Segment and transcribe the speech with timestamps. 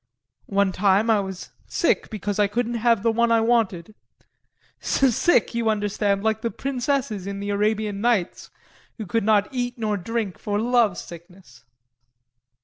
[0.49, 3.93] One time I was sick because I couldn't have the one I wanted
[4.79, 8.49] sick, you understand, like the princesses in the Arabian Nights
[8.97, 11.65] who could not eat nor drink for love sickness.